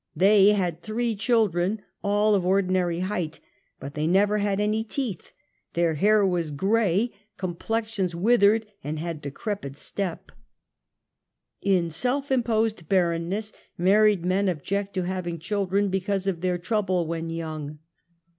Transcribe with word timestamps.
They 0.15 0.47
had 0.53 0.81
three 0.81 1.15
children, 1.15 1.83
all 2.03 2.33
of 2.33 2.43
ordinary 2.43 3.01
I 3.03 3.05
height, 3.05 3.39
but 3.79 3.93
they 3.93 4.07
never 4.07 4.39
had 4.39 4.59
any 4.59 4.83
teeth; 4.83 5.31
their 5.73 5.93
hair 5.93 6.25
was 6.25 6.49
gray, 6.49 7.11
complexions 7.37 8.15
withered, 8.15 8.65
and 8.83 8.97
had 8.97 9.21
decre^itj 9.21 9.61
step^. 9.73 10.31
In 11.61 11.91
self 11.91 12.31
imposed 12.31 12.89
barrenness, 12.89 13.53
married 13.77 14.25
men 14.25 14.49
object 14.49 14.95
to 14.95 15.03
having 15.03 15.37
children 15.37 15.89
because 15.89 16.25
of 16.25 16.41
their 16.41 16.57
trouble 16.57 17.05
when 17.05 17.29
young. 17.29 17.77